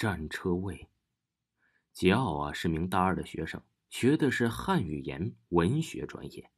[0.00, 0.88] 占车位。
[1.94, 6.50] 桀骜啊是名大二的学生，学的是汉语言文学专业。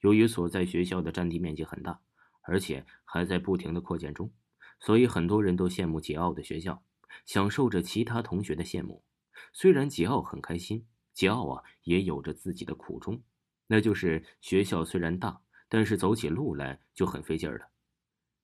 [0.00, 2.00] 由于所在学校的占地面积很大，
[2.42, 4.32] 而且还在不停的扩建中，
[4.80, 6.82] 所以很多人都羡慕桀骜的学校，
[7.24, 9.04] 享受着其他同学的羡慕。
[9.52, 13.22] 虽然桀骜很开心，桀骜啊也有着自己的苦衷，
[13.68, 17.68] 那就是学校虽然大，但是走起路来就很费劲儿了。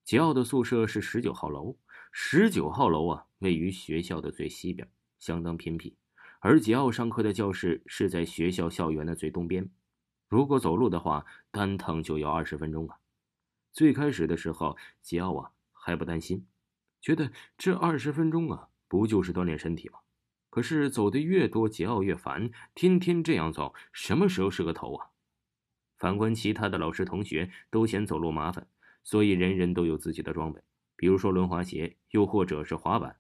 [0.06, 1.76] 桀骜的宿舍是十九号楼。
[2.12, 5.96] 十九号楼啊，位于学校的最西边，相当偏僻。
[6.38, 9.68] 而杰奥上课的教室是在学校校园的最东边，
[10.28, 12.96] 如果走路的话，单趟就要二十分钟啊。
[13.72, 16.46] 最开始的时候，杰奥啊还不担心，
[17.00, 19.98] 觉得这二十分钟啊，不就是锻炼身体吗？
[20.48, 25.10] 可是走的越多，杰奥越烦，天天这样走，什么时候是个头啊？
[25.96, 28.66] 反观其他的老师同学，都嫌走路麻烦，
[29.04, 30.60] 所以人人都有自己的装备。
[30.96, 33.16] 比如说轮滑鞋，又或者是滑板，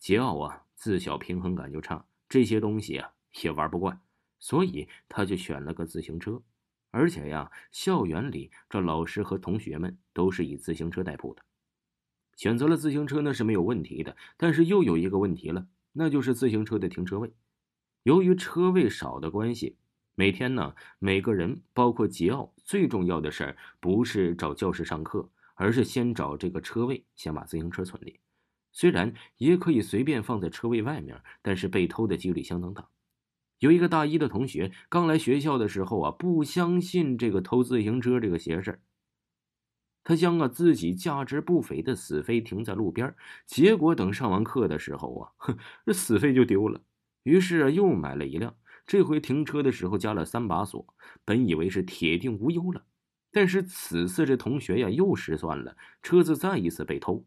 [0.00, 3.12] 桀骜啊自小平衡感就差，这些东西啊
[3.42, 4.00] 也玩不惯，
[4.38, 6.42] 所以他就选了个自行车。
[6.90, 11.42] 而且呀，校园里这老师和同学们都是以自行车代步的。
[12.34, 17.32] 选择了自行车那是没有问题的，但是又有一个问题了，那就是自行车的停车位。
[18.02, 19.76] 由于车位少的关系，
[20.14, 25.30] 每天呢每个人，包括桀骜，最重要的事儿不是找教室上课。
[25.54, 28.18] 而是先找这个车位，先把自行车存里。
[28.72, 32.88] 虽然也可以随便放在车位外面，但是被偷的几率相当大。
[33.58, 38.80] 有一个大一的同学刚来学校的时候啊，不相信这个偷自行车这个邪事
[40.02, 43.14] 他将啊自己价值不菲的死飞停在路边，
[43.44, 46.80] 结果等上完课的时候啊，哼， 这死飞就丢了。
[47.22, 48.56] 于是啊，又买了一辆，
[48.86, 50.86] 这回停车的时候加了三把锁，
[51.26, 52.86] 本以为是铁定无忧了。
[53.30, 57.26] 但是此次这同学呀又失算了，车子再一次被偷，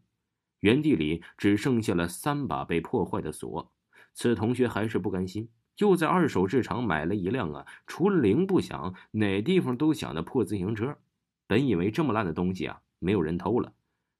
[0.64, 3.70] 原地里只剩下了三把被破坏的锁。
[4.14, 10.96] 此同学还是不甘心，又在二手市场买了一辆啊，除了铃不响，哪地方都响的破自行车。
[11.46, 13.74] 本以为这么烂的东西啊，没有人偷了。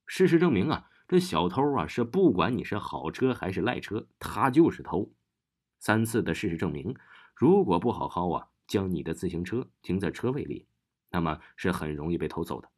[0.06, 5.10] 事实证明啊，这小偷啊是不管你是好车还是赖车，他就是偷。
[5.80, 6.94] 三次的事实证明，
[7.34, 10.66] 如果不好好啊将你的自行车停在车位里。
[11.10, 12.68] 那么是很容易被偷走的，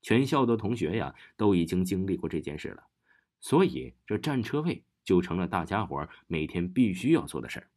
[0.00, 2.82] 全校的同学呀都已经经历过这件事了，
[3.42, 7.68] 所以这占车位就成了大家伙每天必须要做的事儿。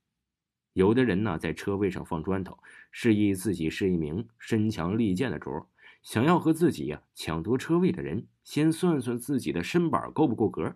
[0.74, 2.58] 有的人呢在车位上放砖头，
[2.92, 5.66] 示意自己是一名身强力健的主儿，
[6.04, 10.76] 想要和自己呀抢夺车位的人先算算自己的身板够不够格。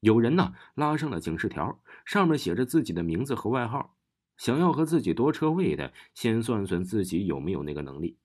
[0.00, 3.96] 有人呢拉上了警示条，上面写着自己的名字和外号，
[4.36, 8.18] 想要和自己夺车位的先算算自己有没有那个能力。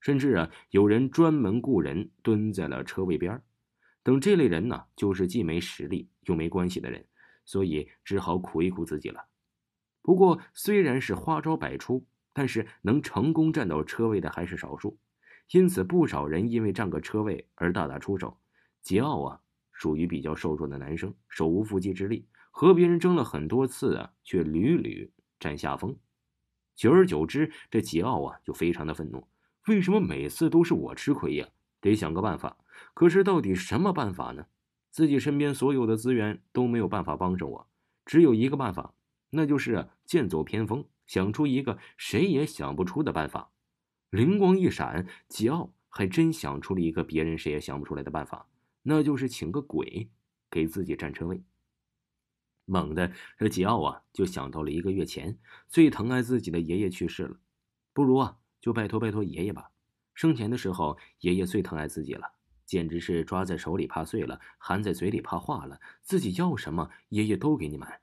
[0.00, 3.42] 甚至啊，有人专门雇人蹲在了车位边
[4.02, 7.06] 等这类人呢，就是既没实力又没关系的人，
[7.44, 9.24] 所以只好苦一苦自己了。
[10.02, 14.98] 不过虽然是花招百出，但是能成功占到车位的还是少数，
[15.52, 18.38] 因此不少人因为占个车位而大打出手。
[18.84, 19.40] 桀骜啊，
[19.70, 25.96] 属于比较瘦弱的男生，手无缚鸡之力，和别人争了很多次啊，却屡屡占下风。
[26.74, 29.28] 久而久之，这桀骜啊，就非常的愤怒。
[29.68, 31.48] 为什么每次都是我吃亏呀？
[31.80, 32.56] 得想个办法。
[32.94, 34.46] 可是到底什么办法呢？
[34.90, 37.68] 自己身边所有的资源都没有办法帮上我，
[38.04, 38.94] 只有一个办法，
[39.30, 43.50] 那就是剑走偏锋，想出一个谁也想不出的办法。
[44.10, 48.46] 灵光一闪，桀骜还真想出了一个别人谁也想不出来的办法，
[48.82, 50.10] 那就是请个鬼
[50.50, 51.42] 给自己占车位。
[52.64, 55.38] 猛的，这桀骜啊就想到了一个月前
[55.68, 57.36] 最疼爱自己的爷爷去世了，
[57.92, 58.38] 不如啊。
[58.60, 59.72] 就拜托拜托爷爷吧，
[60.14, 62.30] 生前的时候爷爷最疼爱自己了，
[62.72, 68.00] 简直是抓在手里怕碎了，含在嘴里怕化了，自己要什么爷爷都给你买。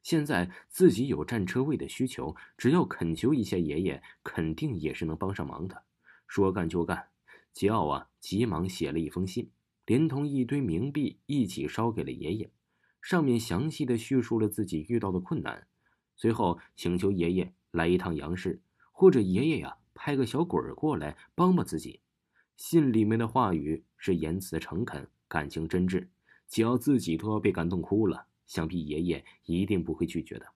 [0.00, 5.82] 现在自己有占车位的需求，只要恳求一下爷爷，肯定也是能帮上忙的。
[6.28, 7.08] 说干就干，
[7.52, 9.50] 桀骜啊急忙写了一封信，
[9.86, 12.52] 连同一堆冥币一起烧给了爷爷，
[13.02, 15.66] 上面详细的叙述了自己遇到的困难，
[16.14, 18.62] 随后请求爷爷来一趟杨氏，
[18.92, 19.78] 或者爷爷呀。
[19.98, 22.02] 派个小鬼儿过来帮帮自己。
[22.56, 26.08] 信里面的话语是言辞诚恳，感情真挚，
[26.48, 28.26] 桀骜自己都要被感动哭了。
[28.46, 30.46] 想必爷爷一定不会拒绝的。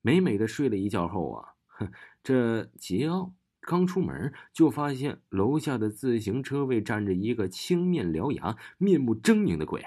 [0.00, 9.84] 美美的睡了一觉后啊，哼，这桀骜刚出门就发现楼下的自行车位站着一个青面獠牙、面目狰狞的鬼。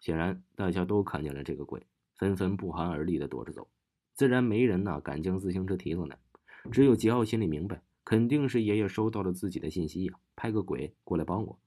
[0.00, 1.86] 显然，大家都看见了这个鬼，
[2.16, 3.68] 纷纷不寒而栗的躲着走。
[4.14, 6.18] 自然没人呐敢将自行车提上来。
[6.72, 11.60] 只有桀骜心里明白，肯定是爷爷收到了自己的信息呀，派个鬼过来帮我。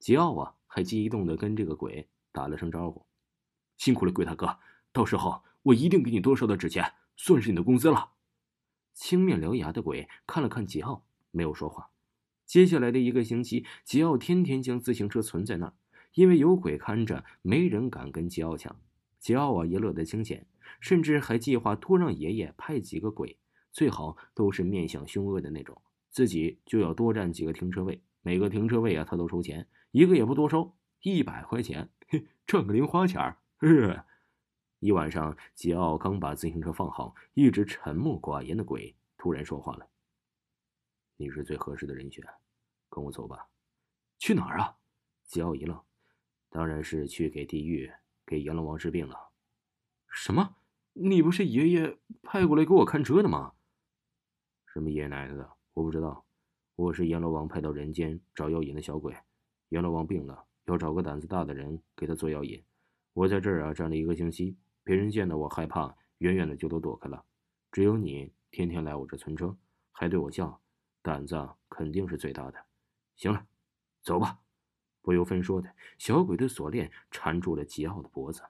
[0.00, 3.04] 桀骜啊，还激动的跟这个鬼打了声招呼
[3.76, 4.58] ：“辛苦了，鬼大哥！
[4.90, 8.12] 到时候我一定给你多烧点纸钱，算是你的工资了。”
[8.94, 11.90] 青面獠牙的鬼看了看桀骜，没有说话。
[12.46, 15.74] 接下来的一个星期，桀骜天天将自行车存在那儿，
[16.14, 18.74] 因为有鬼看着，没人敢跟桀骜抢。
[19.20, 20.46] 桀骜啊，也乐得清闲，
[20.80, 23.36] 甚至还计划多让爷爷派几个鬼，
[23.72, 25.80] 最好都是面相凶恶的那种，
[26.10, 29.66] 自己就要多占几个停车位，每个停车位啊，他都收钱。
[29.90, 33.38] 一个也不多收，一百块钱，嘿，赚个零花钱儿。
[34.78, 39.88] 一晚上，桀骜刚把自行车放好，一直沉默寡言的鬼突然说话了
[41.16, 42.24] ：“你是最合适的人选，
[42.88, 43.48] 跟我走吧。”
[44.18, 44.76] 去哪儿啊？
[45.28, 45.80] 桀骜一愣
[46.50, 47.92] ：“当然是去给地狱，
[48.26, 49.30] 给阎罗王治病了。”
[50.10, 50.56] 什么？
[50.94, 53.52] 你不是爷爷派过来给我看车的吗？
[54.72, 56.24] 什么爷爷奶奶的，我不知道。
[56.76, 59.14] 我是阎罗王派到人间找药引的小鬼。
[59.68, 62.64] 阎罗王病了，要找个胆子大的人给他做药引。
[63.12, 67.22] 我在这儿啊站了一个星期，别人见到我害怕，远远的就都躲开了。
[67.70, 69.54] 只有你天天来我这存车，
[69.90, 70.58] 还对我笑，
[71.02, 71.36] 胆子
[71.68, 72.58] 肯定是最大的。
[73.16, 73.44] 行了，
[74.02, 74.38] 走吧。
[75.02, 78.42] 不由分说的，小鬼的锁链缠住了桀骜的脖子。